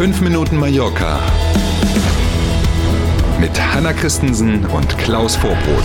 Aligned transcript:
5 0.00 0.22
Minuten 0.22 0.56
Mallorca 0.56 1.20
mit 3.38 3.50
Hanna 3.60 3.92
Christensen 3.92 4.64
und 4.64 4.96
Klaus 4.96 5.36
Vorbrot. 5.36 5.84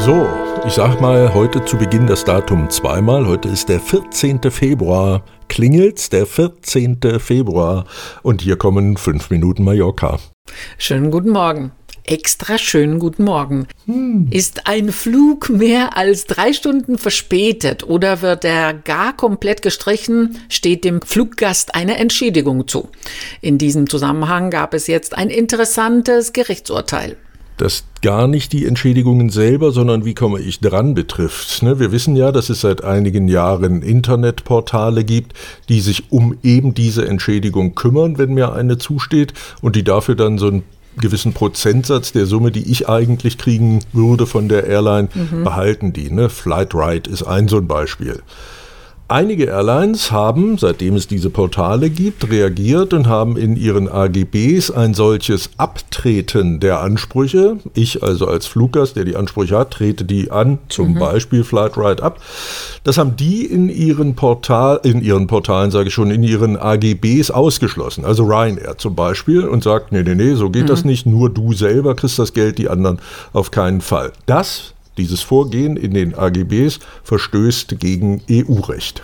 So, 0.00 0.26
ich 0.66 0.72
sag 0.72 1.00
mal 1.00 1.32
heute 1.32 1.64
zu 1.64 1.76
Beginn 1.76 2.08
das 2.08 2.24
Datum 2.24 2.68
zweimal. 2.68 3.28
Heute 3.28 3.48
ist 3.48 3.68
der 3.68 3.78
14. 3.78 4.40
Februar. 4.50 5.22
Klingelt's, 5.46 6.10
der 6.10 6.26
14. 6.26 6.98
Februar. 7.20 7.84
Und 8.24 8.42
hier 8.42 8.56
kommen 8.56 8.96
5 8.96 9.30
Minuten 9.30 9.62
Mallorca. 9.62 10.18
Schönen 10.78 11.12
guten 11.12 11.30
Morgen. 11.30 11.70
Extra 12.06 12.58
schönen 12.58 12.98
guten 12.98 13.24
Morgen. 13.24 13.66
Hm. 13.86 14.28
Ist 14.30 14.66
ein 14.66 14.92
Flug 14.92 15.48
mehr 15.48 15.96
als 15.96 16.26
drei 16.26 16.52
Stunden 16.52 16.98
verspätet 16.98 17.82
oder 17.82 18.20
wird 18.20 18.44
er 18.44 18.74
gar 18.74 19.16
komplett 19.16 19.62
gestrichen, 19.62 20.38
steht 20.50 20.84
dem 20.84 21.00
Fluggast 21.00 21.74
eine 21.74 21.96
Entschädigung 21.96 22.68
zu. 22.68 22.90
In 23.40 23.56
diesem 23.56 23.88
Zusammenhang 23.88 24.50
gab 24.50 24.74
es 24.74 24.86
jetzt 24.86 25.16
ein 25.16 25.30
interessantes 25.30 26.34
Gerichtsurteil 26.34 27.16
das 27.56 27.84
gar 28.02 28.26
nicht 28.26 28.52
die 28.52 28.66
Entschädigungen 28.66 29.30
selber, 29.30 29.70
sondern 29.70 30.04
wie 30.04 30.14
komme 30.14 30.40
ich 30.40 30.60
dran 30.60 30.94
betrifft. 30.94 31.62
Ne, 31.62 31.78
wir 31.78 31.92
wissen 31.92 32.16
ja, 32.16 32.32
dass 32.32 32.50
es 32.50 32.60
seit 32.60 32.82
einigen 32.82 33.28
Jahren 33.28 33.82
Internetportale 33.82 35.04
gibt, 35.04 35.34
die 35.68 35.80
sich 35.80 36.10
um 36.10 36.36
eben 36.42 36.74
diese 36.74 37.06
Entschädigung 37.06 37.74
kümmern, 37.74 38.18
wenn 38.18 38.34
mir 38.34 38.52
eine 38.52 38.76
zusteht 38.78 39.32
und 39.62 39.76
die 39.76 39.84
dafür 39.84 40.16
dann 40.16 40.38
so 40.38 40.48
einen 40.48 40.64
gewissen 40.96 41.32
Prozentsatz 41.32 42.12
der 42.12 42.26
Summe, 42.26 42.50
die 42.50 42.70
ich 42.70 42.88
eigentlich 42.88 43.38
kriegen 43.38 43.80
würde 43.92 44.26
von 44.26 44.48
der 44.48 44.66
Airline, 44.66 45.08
mhm. 45.14 45.44
behalten 45.44 45.92
die. 45.92 46.10
Ne? 46.10 46.28
Flightride 46.28 47.10
ist 47.10 47.22
ein 47.22 47.48
so 47.48 47.56
ein 47.56 47.66
Beispiel. 47.66 48.22
Einige 49.06 49.44
Airlines 49.44 50.10
haben, 50.12 50.56
seitdem 50.56 50.96
es 50.96 51.06
diese 51.06 51.28
Portale 51.28 51.90
gibt, 51.90 52.30
reagiert 52.30 52.94
und 52.94 53.06
haben 53.06 53.36
in 53.36 53.54
ihren 53.54 53.86
AGBs 53.86 54.70
ein 54.70 54.94
solches 54.94 55.50
Abtreten 55.58 56.58
der 56.58 56.80
Ansprüche. 56.80 57.58
Ich 57.74 58.02
also 58.02 58.26
als 58.26 58.46
Fluggast, 58.46 58.96
der 58.96 59.04
die 59.04 59.14
Ansprüche 59.14 59.58
hat, 59.58 59.72
trete 59.72 60.06
die 60.06 60.30
an, 60.30 60.58
zum 60.70 60.94
mhm. 60.94 61.00
Beispiel 61.00 61.44
Flightride 61.44 62.02
ab. 62.02 62.18
Das 62.82 62.96
haben 62.96 63.14
die 63.14 63.44
in 63.44 63.68
ihren 63.68 64.14
Portal, 64.14 64.80
in 64.84 65.02
ihren 65.02 65.26
Portalen, 65.26 65.70
sage 65.70 65.88
ich 65.88 65.94
schon, 65.94 66.10
in 66.10 66.22
ihren 66.22 66.56
AGBs 66.56 67.30
ausgeschlossen. 67.30 68.06
Also 68.06 68.24
Ryanair 68.24 68.78
zum 68.78 68.94
Beispiel 68.94 69.46
und 69.46 69.62
sagt, 69.62 69.92
nee, 69.92 70.02
nee, 70.02 70.14
nee, 70.14 70.34
so 70.34 70.48
geht 70.48 70.62
mhm. 70.62 70.68
das 70.68 70.86
nicht. 70.86 71.04
Nur 71.04 71.28
du 71.28 71.52
selber 71.52 71.94
kriegst 71.94 72.18
das 72.18 72.32
Geld, 72.32 72.56
die 72.56 72.70
anderen 72.70 73.00
auf 73.34 73.50
keinen 73.50 73.82
Fall. 73.82 74.12
Das 74.24 74.73
dieses 74.96 75.20
Vorgehen 75.20 75.76
in 75.76 75.94
den 75.94 76.14
AGBs 76.14 76.78
verstößt 77.02 77.78
gegen 77.78 78.22
EU-Recht. 78.30 79.02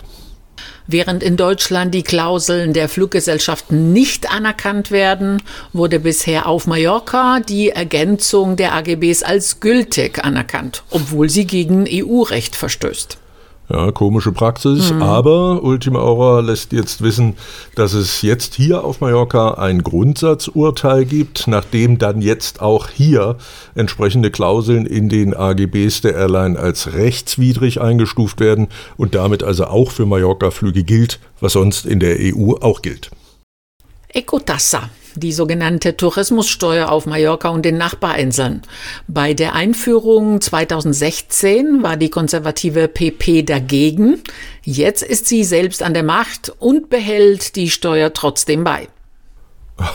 Während 0.87 1.23
in 1.23 1.37
Deutschland 1.37 1.93
die 1.93 2.03
Klauseln 2.03 2.73
der 2.73 2.89
Fluggesellschaften 2.89 3.93
nicht 3.93 4.31
anerkannt 4.31 4.91
werden, 4.91 5.41
wurde 5.73 5.99
bisher 5.99 6.47
auf 6.47 6.67
Mallorca 6.67 7.39
die 7.39 7.69
Ergänzung 7.69 8.57
der 8.57 8.73
AGBs 8.73 9.23
als 9.23 9.59
gültig 9.59 10.23
anerkannt, 10.23 10.83
obwohl 10.89 11.29
sie 11.29 11.45
gegen 11.45 11.85
EU-Recht 11.87 12.55
verstößt. 12.55 13.20
Ja, 13.71 13.91
komische 13.93 14.33
Praxis, 14.33 14.91
mhm. 14.91 15.01
aber 15.01 15.63
Ultima 15.63 15.99
Aura 15.99 16.41
lässt 16.41 16.73
jetzt 16.73 17.01
wissen, 17.01 17.37
dass 17.75 17.93
es 17.93 18.21
jetzt 18.21 18.55
hier 18.55 18.83
auf 18.83 18.99
Mallorca 18.99 19.53
ein 19.53 19.81
Grundsatzurteil 19.81 21.05
gibt, 21.05 21.47
nachdem 21.47 21.97
dann 21.97 22.21
jetzt 22.21 22.61
auch 22.61 22.89
hier 22.89 23.37
entsprechende 23.73 24.29
Klauseln 24.29 24.85
in 24.85 25.07
den 25.07 25.33
AGBs 25.33 26.01
der 26.01 26.15
Airline 26.15 26.59
als 26.59 26.91
rechtswidrig 26.91 27.79
eingestuft 27.79 28.41
werden 28.41 28.67
und 28.97 29.15
damit 29.15 29.41
also 29.41 29.65
auch 29.65 29.91
für 29.91 30.05
Mallorca-Flüge 30.05 30.83
gilt, 30.83 31.19
was 31.39 31.53
sonst 31.53 31.85
in 31.85 32.01
der 32.01 32.17
EU 32.19 32.55
auch 32.59 32.81
gilt. 32.81 33.09
Ecotassa 34.09 34.89
die 35.15 35.33
sogenannte 35.33 35.97
Tourismussteuer 35.97 36.89
auf 36.89 37.05
Mallorca 37.05 37.49
und 37.49 37.63
den 37.63 37.77
Nachbarinseln. 37.77 38.61
Bei 39.07 39.33
der 39.33 39.53
Einführung 39.55 40.41
2016 40.41 41.83
war 41.83 41.97
die 41.97 42.09
konservative 42.09 42.87
PP 42.87 43.43
dagegen. 43.43 44.21
Jetzt 44.63 45.03
ist 45.03 45.27
sie 45.27 45.43
selbst 45.43 45.83
an 45.83 45.93
der 45.93 46.03
Macht 46.03 46.51
und 46.59 46.89
behält 46.89 47.55
die 47.55 47.69
Steuer 47.69 48.13
trotzdem 48.13 48.63
bei 48.63 48.87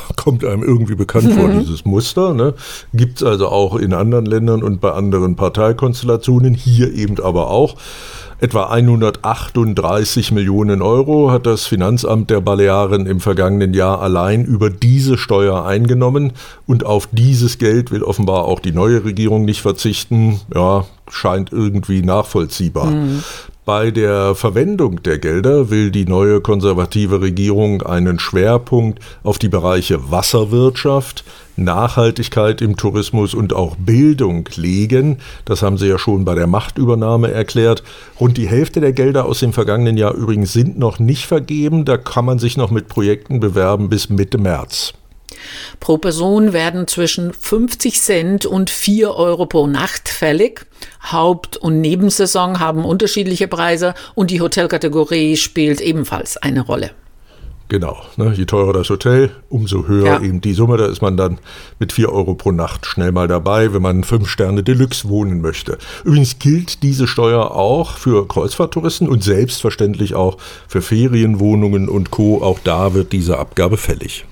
kommt 0.16 0.44
einem 0.44 0.62
irgendwie 0.62 0.94
bekannt 0.94 1.32
vor, 1.32 1.48
mhm. 1.48 1.60
dieses 1.60 1.84
Muster. 1.84 2.34
Ne? 2.34 2.54
Gibt 2.94 3.18
es 3.18 3.26
also 3.26 3.48
auch 3.48 3.76
in 3.76 3.94
anderen 3.94 4.26
Ländern 4.26 4.62
und 4.62 4.80
bei 4.80 4.92
anderen 4.92 5.36
Parteikonstellationen, 5.36 6.54
hier 6.54 6.92
eben 6.92 7.20
aber 7.20 7.50
auch. 7.50 7.76
Etwa 8.38 8.64
138 8.64 10.30
Millionen 10.30 10.82
Euro 10.82 11.30
hat 11.30 11.46
das 11.46 11.64
Finanzamt 11.64 12.28
der 12.28 12.42
Balearen 12.42 13.06
im 13.06 13.20
vergangenen 13.20 13.72
Jahr 13.72 14.02
allein 14.02 14.44
über 14.44 14.68
diese 14.68 15.16
Steuer 15.16 15.64
eingenommen 15.64 16.32
und 16.66 16.84
auf 16.84 17.08
dieses 17.10 17.56
Geld 17.56 17.90
will 17.90 18.02
offenbar 18.02 18.44
auch 18.44 18.60
die 18.60 18.72
neue 18.72 19.06
Regierung 19.06 19.46
nicht 19.46 19.62
verzichten. 19.62 20.40
Ja, 20.54 20.84
scheint 21.10 21.50
irgendwie 21.50 22.02
nachvollziehbar. 22.02 22.86
Mhm. 22.86 23.24
Bei 23.66 23.90
der 23.90 24.36
Verwendung 24.36 25.02
der 25.02 25.18
Gelder 25.18 25.70
will 25.70 25.90
die 25.90 26.04
neue 26.04 26.40
konservative 26.40 27.20
Regierung 27.20 27.82
einen 27.82 28.20
Schwerpunkt 28.20 29.00
auf 29.24 29.40
die 29.40 29.48
Bereiche 29.48 30.08
Wasserwirtschaft, 30.12 31.24
Nachhaltigkeit 31.56 32.62
im 32.62 32.76
Tourismus 32.76 33.34
und 33.34 33.52
auch 33.52 33.74
Bildung 33.74 34.48
legen. 34.54 35.18
Das 35.46 35.62
haben 35.62 35.78
sie 35.78 35.88
ja 35.88 35.98
schon 35.98 36.24
bei 36.24 36.36
der 36.36 36.46
Machtübernahme 36.46 37.32
erklärt. 37.32 37.82
Rund 38.20 38.36
die 38.36 38.46
Hälfte 38.46 38.80
der 38.80 38.92
Gelder 38.92 39.24
aus 39.24 39.40
dem 39.40 39.52
vergangenen 39.52 39.96
Jahr 39.96 40.14
übrigens 40.14 40.52
sind 40.52 40.78
noch 40.78 41.00
nicht 41.00 41.26
vergeben. 41.26 41.84
Da 41.84 41.96
kann 41.96 42.24
man 42.24 42.38
sich 42.38 42.56
noch 42.56 42.70
mit 42.70 42.86
Projekten 42.86 43.40
bewerben 43.40 43.88
bis 43.88 44.08
Mitte 44.08 44.38
März. 44.38 44.94
Pro 45.80 45.98
Person 45.98 46.52
werden 46.52 46.86
zwischen 46.86 47.32
50 47.32 48.00
Cent 48.00 48.46
und 48.46 48.70
4 48.70 49.14
Euro 49.14 49.46
pro 49.46 49.66
Nacht 49.66 50.08
fällig. 50.08 50.66
Haupt- 51.10 51.56
und 51.56 51.80
Nebensaison 51.80 52.60
haben 52.60 52.84
unterschiedliche 52.84 53.48
Preise 53.48 53.94
und 54.14 54.30
die 54.30 54.40
Hotelkategorie 54.40 55.36
spielt 55.36 55.80
ebenfalls 55.80 56.36
eine 56.36 56.60
Rolle. 56.62 56.90
Genau, 57.68 57.96
ne, 58.16 58.32
je 58.32 58.44
teurer 58.44 58.72
das 58.72 58.90
Hotel, 58.90 59.30
umso 59.48 59.88
höher 59.88 60.06
ja. 60.06 60.20
eben 60.20 60.40
die 60.40 60.54
Summe. 60.54 60.76
Da 60.76 60.86
ist 60.86 61.02
man 61.02 61.16
dann 61.16 61.38
mit 61.80 61.92
4 61.92 62.12
Euro 62.12 62.34
pro 62.34 62.52
Nacht 62.52 62.86
schnell 62.86 63.10
mal 63.10 63.26
dabei, 63.26 63.74
wenn 63.74 63.82
man 63.82 64.04
5 64.04 64.28
Sterne 64.28 64.62
Deluxe 64.62 65.08
wohnen 65.08 65.40
möchte. 65.40 65.76
Übrigens 66.04 66.38
gilt 66.38 66.84
diese 66.84 67.08
Steuer 67.08 67.50
auch 67.50 67.96
für 67.96 68.28
Kreuzfahrttouristen 68.28 69.08
und 69.08 69.24
selbstverständlich 69.24 70.14
auch 70.14 70.36
für 70.68 70.80
Ferienwohnungen 70.80 71.88
und 71.88 72.12
Co. 72.12 72.40
Auch 72.40 72.60
da 72.62 72.94
wird 72.94 73.10
diese 73.12 73.38
Abgabe 73.38 73.76
fällig. 73.76 74.26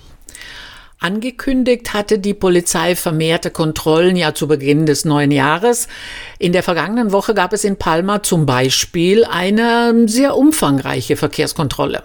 Angekündigt 1.04 1.92
hatte 1.92 2.19
die 2.19 2.32
Polizei 2.32 2.97
vermehrte 2.97 3.50
Kontrollen 3.50 4.16
ja 4.16 4.34
zu 4.34 4.48
Beginn 4.48 4.87
des 4.87 5.04
neuen 5.04 5.32
Jahres. 5.32 5.87
In 6.38 6.53
der 6.53 6.62
vergangenen 6.62 7.12
Woche 7.12 7.34
gab 7.34 7.53
es 7.53 7.62
in 7.62 7.76
Palma 7.76 8.22
zum 8.22 8.47
Beispiel 8.47 9.26
eine 9.26 10.09
sehr 10.09 10.34
umfangreiche 10.34 11.16
Verkehrskontrolle. 11.16 12.04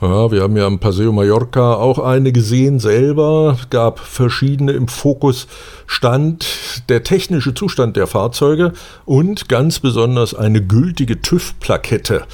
Ja, 0.00 0.32
wir 0.32 0.42
haben 0.42 0.56
ja 0.56 0.66
am 0.66 0.80
Paseo 0.80 1.12
Mallorca 1.12 1.76
auch 1.76 2.00
eine 2.00 2.32
gesehen 2.32 2.80
selber. 2.80 3.56
Gab 3.70 4.00
verschiedene 4.00 4.72
im 4.72 4.88
Fokus 4.88 5.46
stand 5.86 6.44
der 6.88 7.04
technische 7.04 7.54
Zustand 7.54 7.96
der 7.96 8.06
Fahrzeuge 8.06 8.72
und 9.04 9.48
ganz 9.48 9.78
besonders 9.78 10.34
eine 10.34 10.60
gültige 10.60 11.22
TÜV-Plakette. 11.22 12.24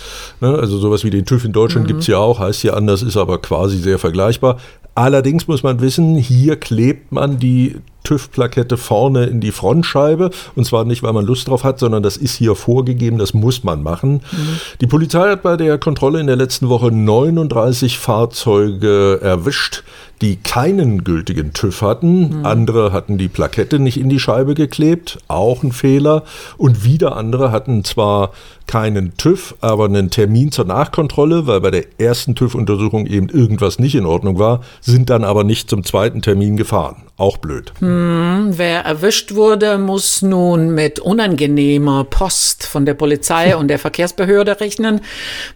Ne, 0.41 0.49
also 0.49 0.79
sowas 0.79 1.05
wie 1.05 1.11
den 1.11 1.27
TÜV 1.27 1.45
in 1.45 1.53
Deutschland 1.53 1.85
mhm. 1.85 1.89
gibt 1.89 2.01
es 2.01 2.07
ja 2.07 2.19
auch, 2.19 2.39
heißt 2.39 2.63
ja 2.65 2.73
anders, 2.73 3.03
ist 3.03 3.17
aber 3.17 3.39
quasi 3.39 3.77
sehr 3.77 3.99
vergleichbar. 3.99 4.59
Allerdings 4.95 5.47
muss 5.47 5.63
man 5.63 5.81
wissen, 5.81 6.17
hier 6.17 6.57
klebt 6.57 7.13
man 7.13 7.39
die 7.39 7.77
TÜV-Plakette 8.05 8.77
vorne 8.77 9.25
in 9.27 9.41
die 9.41 9.53
Frontscheibe. 9.53 10.31
Und 10.57 10.65
zwar 10.65 10.85
nicht, 10.85 11.03
weil 11.03 11.13
man 11.13 11.25
Lust 11.25 11.49
drauf 11.49 11.65
hat, 11.65 11.79
sondern 11.79 12.03
das 12.03 12.17
ist 12.17 12.37
hier 12.37 12.55
vorgegeben, 12.55 13.19
das 13.19 13.35
muss 13.35 13.63
man 13.63 13.83
machen. 13.83 14.15
Mhm. 14.15 14.61
Die 14.81 14.87
Polizei 14.87 15.31
hat 15.31 15.43
bei 15.43 15.57
der 15.57 15.79
Kontrolle 15.79 16.21
in 16.21 16.27
der 16.27 16.37
letzten 16.37 16.69
Woche 16.69 16.91
39 16.91 17.99
Fahrzeuge 17.99 19.21
erwischt, 19.23 19.85
die 20.21 20.37
keinen 20.37 21.05
gültigen 21.05 21.53
TÜV 21.53 21.83
hatten. 21.83 22.41
Mhm. 22.41 22.47
Andere 22.47 22.93
hatten 22.93 23.19
die 23.19 23.29
Plakette 23.29 23.79
nicht 23.79 23.99
in 23.99 24.09
die 24.09 24.21
Scheibe 24.21 24.55
geklebt, 24.55 25.19
auch 25.29 25.63
ein 25.63 25.73
Fehler. 25.73 26.25
Und 26.59 26.85
wieder 26.85 27.17
andere 27.17 27.53
hatten 27.53 27.85
zwar 27.85 28.33
keinen 28.71 29.17
TÜV, 29.17 29.57
aber 29.61 29.87
einen 29.87 30.11
Termin 30.11 30.53
zur 30.53 30.65
Nachkontrolle, 30.65 31.49
weil 31.49 31.61
bei 31.61 31.73
der 31.73 31.85
ersten 31.99 32.37
TÜV-Untersuchung 32.37 33.07
eben 33.07 33.29
irgendwas 33.29 33.81
nicht 33.81 33.97
in 33.97 34.07
Ordnung 34.07 34.39
war, 34.39 34.61
sind 34.81 35.11
dann 35.11 35.25
aber 35.25 35.43
nicht 35.43 35.69
zum 35.69 35.83
zweiten 35.83 36.23
Termin 36.23 36.57
gefahren. 36.57 37.03
Auch 37.17 37.37
blöd. 37.37 37.73
Hm, 37.81 38.53
wer 38.53 38.83
erwischt 38.83 39.35
wurde, 39.35 39.77
muss 39.77 40.23
nun 40.23 40.71
mit 40.73 41.01
unangenehmer 41.01 42.05
Post 42.05 42.65
von 42.65 42.87
der 42.87 42.95
Polizei 42.95 43.57
und 43.59 43.69
der 43.69 43.81
Verkehrsbehörde 43.81 44.61
rechnen. 44.61 45.01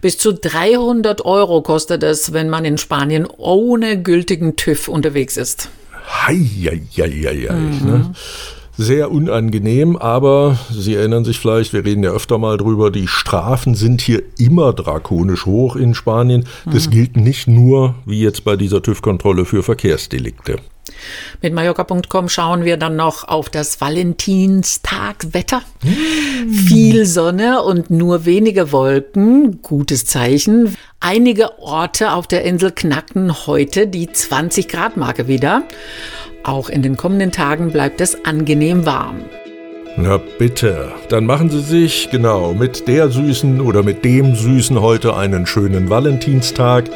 Bis 0.01 0.17
zu 0.17 0.33
300 0.33 1.23
Euro 1.23 1.61
kostet 1.61 2.03
es, 2.03 2.33
wenn 2.33 2.49
man 2.49 2.65
in 2.65 2.77
Spanien 2.77 3.25
ohne 3.37 4.01
gültigen 4.01 4.54
TÜV 4.55 4.87
unterwegs 4.87 5.37
ist. 5.37 5.69
Hei, 6.07 6.35
hei, 6.35 6.81
hei, 6.97 7.09
hei, 7.09 7.51
mhm. 7.51 7.85
ne? 7.85 8.11
Sehr 8.77 9.09
unangenehm, 9.09 9.95
aber 9.95 10.59
Sie 10.69 10.95
erinnern 10.95 11.23
sich 11.23 11.39
vielleicht, 11.39 11.71
wir 11.71 11.85
reden 11.85 12.03
ja 12.03 12.11
öfter 12.11 12.37
mal 12.37 12.57
drüber, 12.57 12.91
die 12.91 13.07
Strafen 13.07 13.73
sind 13.73 14.01
hier 14.01 14.21
immer 14.37 14.73
drakonisch 14.73 15.45
hoch 15.45 15.77
in 15.77 15.93
Spanien. 15.93 16.43
Das 16.65 16.87
mhm. 16.87 16.91
gilt 16.91 17.15
nicht 17.15 17.47
nur, 17.47 17.95
wie 18.05 18.21
jetzt 18.21 18.43
bei 18.43 18.57
dieser 18.57 18.81
TÜV-Kontrolle, 18.81 19.45
für 19.45 19.63
Verkehrsdelikte. 19.63 20.57
Mit 21.41 21.53
Mallorca.com 21.53 22.29
schauen 22.29 22.65
wir 22.65 22.77
dann 22.77 22.95
noch 22.95 23.27
auf 23.27 23.49
das 23.49 23.81
Valentinstagwetter. 23.81 25.61
Mm. 25.83 26.53
Viel 26.53 27.05
Sonne 27.05 27.61
und 27.63 27.89
nur 27.89 28.25
wenige 28.25 28.71
Wolken, 28.71 29.61
gutes 29.61 30.05
Zeichen. 30.05 30.75
Einige 30.99 31.59
Orte 31.59 32.13
auf 32.13 32.27
der 32.27 32.43
Insel 32.43 32.71
knacken 32.71 33.45
heute 33.47 33.87
die 33.87 34.11
20 34.11 34.67
Grad 34.67 34.97
Marke 34.97 35.27
wieder. 35.27 35.63
Auch 36.43 36.69
in 36.69 36.81
den 36.81 36.97
kommenden 36.97 37.31
Tagen 37.31 37.71
bleibt 37.71 38.01
es 38.01 38.23
angenehm 38.25 38.85
warm. 38.85 39.25
Na 39.97 40.17
bitte, 40.17 40.91
dann 41.07 41.25
machen 41.25 41.49
Sie 41.49 41.61
sich 41.61 42.09
genau 42.11 42.53
mit 42.53 42.87
der 42.87 43.09
Süßen 43.09 43.61
oder 43.61 43.81
mit 43.81 44.03
dem 44.03 44.35
Süßen 44.35 44.81
heute 44.81 45.15
einen 45.15 45.47
schönen 45.47 45.89
Valentinstag. 45.89 46.89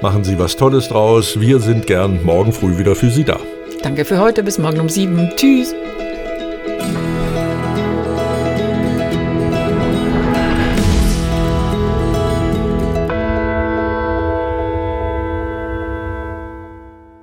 Machen 0.00 0.22
Sie 0.22 0.38
was 0.38 0.54
Tolles 0.56 0.88
draus. 0.88 1.40
Wir 1.40 1.58
sind 1.58 1.86
gern 1.86 2.22
morgen 2.24 2.52
früh 2.52 2.78
wieder 2.78 2.94
für 2.94 3.10
Sie 3.10 3.24
da. 3.24 3.40
Danke 3.82 4.04
für 4.04 4.18
heute. 4.18 4.44
Bis 4.44 4.58
morgen 4.58 4.78
um 4.80 4.88
sieben. 4.88 5.30
Tschüss. 5.36 5.74